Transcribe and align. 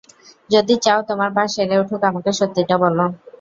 যদি 0.49 0.73
চাও 0.85 0.99
তোমার 1.09 1.29
পা 1.35 1.43
সেরে 1.53 1.75
উঠুক, 1.81 2.01
আমাকে 2.09 2.31
সত্যিটা 2.39 2.75
বলো। 2.83 3.05